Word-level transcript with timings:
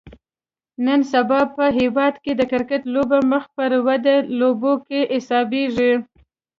نن 0.85 0.99
سبا 1.13 1.39
په 1.55 1.65
هیواد 1.79 2.13
کې 2.23 2.31
د 2.35 2.41
کرکټ 2.51 2.81
لوبه 2.93 3.17
مخ 3.31 3.43
پر 3.55 3.71
ودې 3.85 4.17
لوبو 4.39 4.73
کې 4.87 4.99
حسابیږي 5.15 5.93